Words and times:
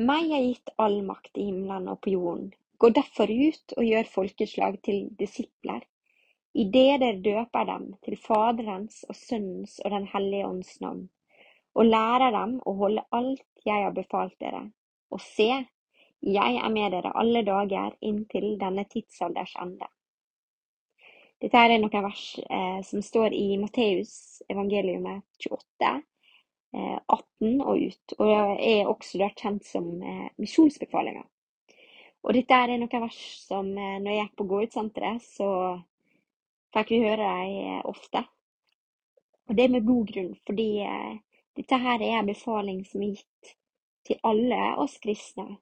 Meg 0.00 0.30
er 0.32 0.44
gitt 0.46 0.70
all 0.80 1.02
makt 1.04 1.36
i 1.36 1.42
himmelen 1.50 1.90
og 1.92 1.98
på 2.04 2.14
jorden. 2.14 2.46
Gå 2.80 2.88
derfor 2.96 3.28
ut 3.28 3.74
og 3.76 3.84
gjør 3.84 4.06
folkeslag 4.08 4.78
til 4.86 5.10
disipler, 5.18 5.82
idet 6.56 7.02
dere 7.02 7.18
døper 7.26 7.66
dem 7.68 7.84
til 8.06 8.16
Faderens 8.16 9.02
og 9.10 9.18
Sønnens 9.18 9.74
og 9.84 9.92
Den 9.92 10.06
hellige 10.08 10.46
ånds 10.48 10.70
navn, 10.80 11.02
og 11.76 11.90
lærer 11.90 12.32
dem 12.32 12.56
å 12.64 12.74
holde 12.78 13.04
alt 13.18 13.44
jeg 13.66 13.84
har 13.84 13.92
befalt 13.92 14.38
dere. 14.40 14.62
Og 15.12 15.20
se, 15.20 15.50
jeg 16.24 16.56
er 16.64 16.72
med 16.72 16.96
dere 16.96 17.12
alle 17.20 17.44
dager 17.44 17.92
inntil 18.00 18.54
denne 18.62 18.86
tidsalders 18.88 19.52
ende. 19.60 19.90
Dette 21.44 21.60
er 21.60 21.76
noen 21.76 22.06
vers 22.08 22.24
eh, 22.48 22.80
som 22.88 23.04
står 23.04 23.36
i 23.36 23.58
Matteus 23.60 24.40
evangeliumet 24.48 25.26
28, 25.44 25.92
eh, 25.92 26.00
18 26.72 27.60
og 27.64 27.78
ut, 27.82 28.14
og 28.18 28.28
er 28.30 28.88
også 28.88 29.18
da 29.18 29.30
kjent 29.34 29.66
som 29.66 29.86
eh, 30.02 30.28
misjonsbefalinger. 30.38 31.26
Og 32.22 32.36
dette 32.36 32.54
er 32.54 32.76
noen 32.76 33.06
vers 33.06 33.20
som 33.46 33.70
eh, 33.74 33.96
når 34.02 34.12
jeg 34.12 34.26
gikk 34.26 34.36
på 34.38 34.46
Gå-ut-senteret, 34.52 35.24
så 35.24 35.48
fikk 36.74 36.92
vi 36.94 37.00
høre 37.04 37.24
dem 37.24 37.56
eh, 37.64 37.80
ofte. 37.90 38.24
Og 39.48 39.56
det 39.56 39.64
er 39.64 39.72
med 39.74 39.88
god 39.88 40.12
grunn, 40.12 40.34
fordi 40.46 40.68
eh, 40.86 41.16
dette 41.58 41.80
her 41.82 42.04
er 42.04 42.20
en 42.20 42.30
befaling 42.30 42.84
som 42.86 43.02
er 43.02 43.16
gitt 43.16 43.54
til 44.06 44.20
alle 44.26 44.60
oss 44.82 44.98
kristne. 45.02 45.58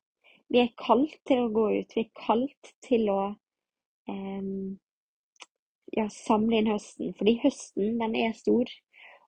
Vi 0.49 0.61
er 0.63 0.75
kalt 0.81 1.17
til 1.29 1.45
å 1.45 1.53
gå 1.53 1.65
ut, 1.79 1.95
vi 1.97 2.05
er 2.05 2.13
kalt 2.27 2.73
til 2.85 3.09
å 3.13 3.23
eh, 4.13 4.53
ja, 5.97 6.09
samle 6.13 6.61
inn 6.61 6.73
høsten. 6.73 7.15
Fordi 7.17 7.39
høsten, 7.45 7.97
den 8.03 8.17
er 8.19 8.37
stor, 8.37 8.73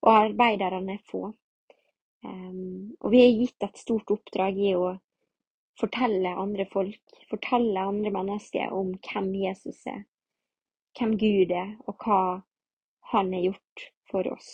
og 0.02 0.12
arbeiderne 0.16 0.98
er 0.98 1.06
få. 1.08 1.30
Um, 2.24 2.96
og 3.00 3.14
vi 3.14 3.22
er 3.24 3.38
gitt 3.38 3.64
et 3.64 3.80
stort 3.80 4.10
oppdrag 4.12 4.58
i 4.60 4.74
å 4.76 4.92
fortelle 5.80 6.34
andre 6.36 6.66
folk, 6.68 7.00
fortelle 7.30 7.86
andre 7.88 8.12
mennesker 8.12 8.74
om 8.76 8.92
hvem 9.06 9.30
Jesus 9.40 9.80
er, 9.88 10.02
hvem 10.98 11.16
Gud 11.20 11.54
er, 11.56 11.72
og 11.88 11.96
hva 12.04 12.20
han 13.14 13.32
har 13.32 13.46
gjort 13.48 13.86
for 14.10 14.28
oss. 14.34 14.50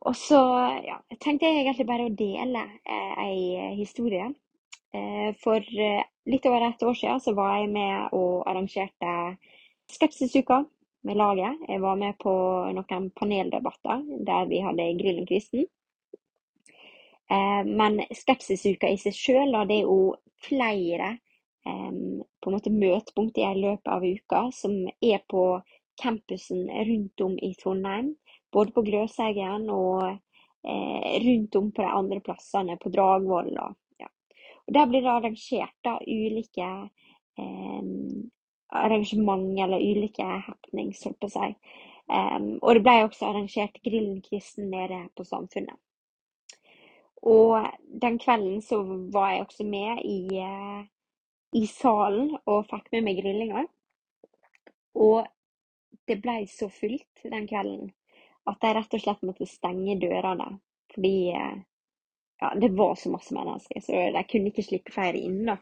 Og 0.00 0.14
så 0.16 0.38
ja, 0.86 0.96
tenkte 1.20 1.48
jeg 1.48 1.64
egentlig 1.64 1.88
bare 1.88 2.06
å 2.08 2.16
dele 2.16 2.62
eh, 2.88 3.18
ei 3.20 3.74
historie. 3.76 4.30
Eh, 4.96 5.34
for 5.42 5.60
eh, 5.60 6.06
litt 6.30 6.46
over 6.48 6.64
et 6.70 6.82
år 6.86 6.96
siden 6.96 7.20
så 7.20 7.34
var 7.36 7.58
jeg 7.58 7.72
med 7.74 8.14
og 8.16 8.46
arrangerte 8.48 9.12
Skepsisuka 9.90 10.62
med 11.06 11.16
laget. 11.16 11.64
Jeg 11.68 11.80
var 11.80 11.96
med 11.96 12.18
på 12.20 12.32
noen 12.76 13.10
paneldebatter 13.16 14.04
der 14.26 14.48
vi 14.50 14.62
hadde 14.64 14.88
Grillen 15.00 15.28
kristen. 15.28 15.66
Eh, 17.30 17.62
men 17.66 18.00
Skepsisuka 18.10 18.90
i 18.90 18.98
seg 19.00 19.16
sjøl, 19.16 19.54
det 19.68 19.80
er 19.80 19.86
jo 19.86 20.14
flere 20.42 21.12
eh, 21.66 21.92
på 22.40 22.50
en 22.50 22.56
måte 22.56 22.72
møtepunkt 22.74 23.38
i 23.38 23.46
løpet 23.56 23.92
av 23.92 24.04
uka 24.04 24.48
som 24.56 24.74
er 24.88 25.22
på 25.30 25.44
campusen 26.00 26.66
rundt 26.88 27.20
om 27.20 27.36
i 27.38 27.52
Trondheim 27.60 28.14
både 28.52 28.74
på 28.74 28.82
Gløshaugen 28.82 29.68
og 29.70 30.06
eh, 30.08 31.12
rundt 31.24 31.56
om 31.56 31.70
på 31.72 31.84
de 31.84 31.88
andre 31.88 32.20
plassene, 32.24 32.76
på 32.80 32.90
Dragvoll. 32.90 33.52
Ja. 34.00 34.08
Der 34.66 34.86
blir 34.90 35.04
det 35.04 35.12
arrangert 35.12 35.76
da, 35.86 35.98
ulike 36.06 36.70
arrangement 38.72 39.58
eller 39.58 39.82
ulike 39.82 40.24
happenings, 40.24 41.04
holdt 41.04 41.20
på 41.20 41.30
å 41.30 41.34
si. 41.34 41.50
Um, 42.10 42.56
og 42.58 42.74
det 42.74 42.82
ble 42.86 42.96
også 43.04 43.28
arrangert 43.28 43.78
Grillen 43.84 44.18
kristen 44.24 44.70
nede 44.72 45.04
på 45.14 45.26
Samfunnet. 45.26 45.78
Og 47.22 47.66
den 48.02 48.16
kvelden 48.18 48.62
så 48.64 48.80
var 49.12 49.34
jeg 49.34 49.44
også 49.44 49.66
med 49.68 50.00
i, 50.08 50.40
uh, 50.40 50.82
i 51.54 51.66
salen 51.68 52.32
og 52.46 52.66
fikk 52.70 52.90
med 52.94 53.06
meg 53.06 53.20
grillinga. 53.20 53.66
Og 54.98 55.26
det 56.08 56.18
ble 56.22 56.42
så 56.50 56.70
fullt 56.72 57.26
den 57.30 57.46
kvelden 57.50 57.90
at 58.50 58.64
jeg 58.64 58.76
rett 58.76 58.94
og 58.96 59.02
slett 59.04 59.26
måtte 59.26 59.48
stenge 59.48 59.98
dørene. 60.00 60.48
Fordi 60.90 61.16
eh, 61.36 61.58
ja, 62.42 62.52
det 62.58 62.72
var 62.74 62.94
så 62.98 63.12
masse 63.12 63.34
mennesker, 63.34 63.82
så 63.84 64.06
de 64.16 64.22
kunne 64.26 64.50
ikke 64.50 64.64
slippe 64.66 64.94
flere 64.94 65.20
inn. 65.20 65.44
da. 65.46 65.58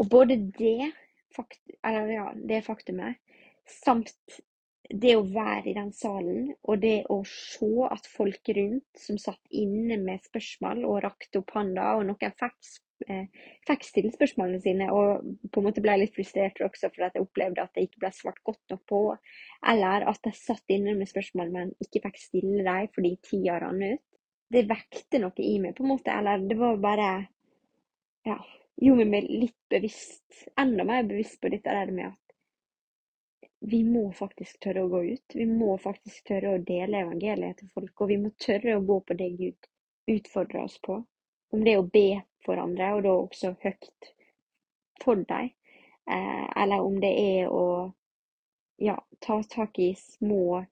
Og 0.00 0.08
både 0.12 0.38
det, 0.56 0.92
fakt 1.36 1.76
eller, 1.82 2.10
ja, 2.12 2.26
det 2.36 2.64
faktumet, 2.66 3.20
samt 3.82 4.12
det 4.86 5.16
å 5.18 5.24
være 5.26 5.72
i 5.72 5.74
den 5.74 5.90
salen, 5.94 6.52
og 6.62 6.82
det 6.82 7.00
å 7.10 7.18
se 7.26 7.70
at 7.90 8.06
folk 8.06 8.52
rundt 8.54 9.00
som 9.02 9.18
satt 9.18 9.42
inne 9.50 9.98
med 9.98 10.22
spørsmål 10.28 10.84
og 10.86 11.00
rakte 11.02 11.42
opp 11.42 11.56
hånda, 11.56 11.96
og 11.98 12.06
noen 12.06 12.36
fikk 12.38 12.76
Eh, 13.04 13.26
fikk 13.68 13.82
stille 13.84 14.10
spørsmålene 14.14 14.58
sine, 14.64 14.86
og 14.88 15.26
på 15.52 15.60
en 15.60 15.66
måte 15.68 15.82
ble 15.84 15.98
litt 16.00 16.14
frustrert 16.16 16.62
også 16.64 16.88
for 16.94 17.04
at 17.06 17.16
jeg 17.16 17.26
opplevde 17.26 17.60
at 17.60 17.74
det 17.76 17.84
ikke 17.86 18.00
ble 18.06 18.10
svart 18.16 18.40
godt 18.46 18.72
nok 18.72 18.82
på. 18.88 19.00
Eller 19.72 20.06
at 20.08 20.28
jeg 20.28 20.38
satt 20.38 20.72
inne 20.72 20.96
med 20.96 21.10
spørsmål, 21.10 21.52
men 21.52 21.74
ikke 21.84 22.06
fikk 22.06 22.20
stille 22.22 22.64
dem 22.64 22.92
fordi 22.94 23.12
tida 23.28 23.58
rant 23.62 23.84
ut. 23.84 24.04
Det 24.56 24.62
vekte 24.70 25.20
noe 25.20 25.42
i 25.42 25.56
meg, 25.60 25.74
på 25.76 25.84
en 25.84 25.92
måte. 25.92 26.14
Eller 26.14 26.44
det 26.48 26.58
var 26.60 26.78
bare 26.82 27.10
Ja, 28.26 28.40
gjorde 28.76 29.04
meg 29.08 29.26
litt 29.30 29.58
bevisst, 29.72 30.46
enda 30.60 30.84
mer 30.84 31.06
bevisst 31.08 31.40
på 31.40 31.50
dette 31.52 31.72
der 31.72 31.92
med 31.92 32.12
at 32.12 32.26
vi 33.66 33.80
må 33.84 34.10
faktisk 34.12 34.60
tørre 34.62 34.84
å 34.84 34.90
gå 34.92 35.02
ut. 35.16 35.34
Vi 35.34 35.46
må 35.48 35.76
faktisk 35.80 36.28
tørre 36.28 36.54
å 36.54 36.62
dele 36.62 37.00
evangeliet 37.02 37.58
til 37.60 37.70
folk, 37.74 37.94
og 38.00 38.10
vi 38.12 38.18
må 38.20 38.30
tørre 38.42 38.76
å 38.76 38.84
gå 38.84 39.00
på 39.08 39.16
det 39.18 39.30
Gud 39.40 39.70
utfordrer 40.12 40.66
oss 40.66 40.76
på. 40.84 41.00
Om 41.54 41.64
det 41.64 41.72
er 41.72 41.80
å 41.80 41.88
be 41.90 42.08
for 42.44 42.60
andre, 42.60 42.92
og 42.94 43.02
da 43.06 43.14
også 43.16 43.54
høyt 43.64 44.10
for 45.02 45.24
dem. 45.28 45.50
Eh, 46.06 46.46
eller 46.62 46.84
om 46.84 47.00
det 47.02 47.12
er 47.18 47.50
å 47.50 47.66
ja, 48.78 48.96
ta 49.24 49.40
tak 49.50 49.78
i 49.82 49.94
små 49.98 50.62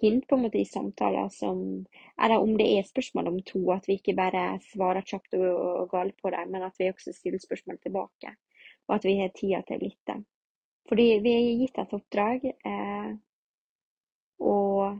hint 0.00 0.26
på 0.28 0.36
en 0.36 0.42
måte 0.46 0.58
i 0.58 0.64
samtaler 0.64 1.28
som 1.28 1.86
Eller 2.22 2.38
om 2.38 2.56
det 2.56 2.66
er 2.78 2.88
spørsmål 2.88 3.28
om 3.28 3.38
to, 3.42 3.60
at 3.72 3.88
vi 3.88 3.98
ikke 3.98 4.16
bare 4.16 4.58
svarer 4.72 5.06
kjapt 5.06 5.34
og, 5.34 5.88
galt 5.90 6.16
på 6.22 6.30
dem, 6.30 6.50
men 6.52 6.62
at 6.62 6.74
vi 6.78 6.90
også 6.90 7.12
stiller 7.12 7.38
spørsmål 7.38 7.78
tilbake. 7.82 8.34
Og 8.88 8.94
at 8.94 9.04
vi 9.04 9.18
har 9.20 9.32
tida 9.34 9.62
til 9.66 9.78
å 9.78 9.84
lytte. 9.84 10.16
Fordi 10.88 11.06
vi 11.22 11.32
er 11.36 11.60
gitt 11.60 11.78
et 11.78 11.94
oppdrag, 11.94 12.44
eh, 12.66 13.12
og 14.40 14.98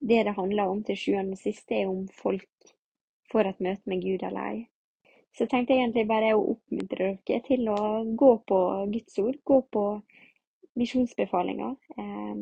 det 0.00 0.24
det 0.24 0.34
handler 0.34 0.70
om 0.70 0.82
til 0.84 0.96
sjuende 0.96 1.36
og 1.36 1.38
sist, 1.38 1.70
er 1.70 1.90
om 1.90 2.06
folk 2.08 2.72
får 3.32 3.50
et 3.50 3.60
møte 3.60 3.90
med 3.90 4.02
Gud 4.02 4.22
eller 4.22 4.50
ei. 4.52 4.68
Så 5.34 5.44
jeg 5.44 5.50
tenkte 5.50 5.74
egentlig 5.76 6.06
bare 6.08 6.32
å 6.34 6.46
oppmuntre 6.54 7.10
dere 7.26 7.42
til 7.46 7.68
å 7.68 8.04
gå 8.16 8.30
på 8.48 8.60
Guds 8.94 9.18
ord, 9.22 9.36
gå 9.44 9.60
på 9.74 9.84
misjonsbefalinger. 10.78 11.76
Eh, 11.98 12.40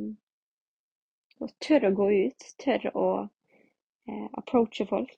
og 1.40 1.52
tørre 1.62 1.90
å 1.92 1.96
gå 1.96 2.08
ut, 2.26 2.46
tørre 2.62 2.92
å 2.96 3.06
eh, 3.22 4.26
approache 4.40 4.86
folk. 4.88 5.12